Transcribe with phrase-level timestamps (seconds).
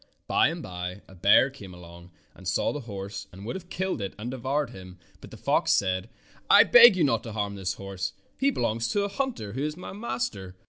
[0.25, 4.01] By and by a bear came along and saw the horse and would have killed
[4.01, 6.09] and devoured him, but the fox said:
[6.49, 8.13] ''I beg you not to harm this horse.
[8.39, 10.55] He belongs to a hunter who is my master.